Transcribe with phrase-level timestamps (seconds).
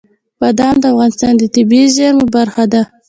[0.39, 2.81] بادام د افغانستان د طبیعي زیرمو برخه ده.